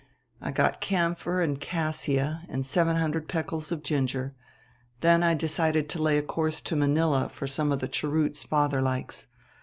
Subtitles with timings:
[0.41, 4.33] I got camphor and cassia and seven hundred peculs of ginger;
[5.01, 8.81] then I decided to lay a course to Manilla for some of the cheroots father
[8.81, 9.27] likes.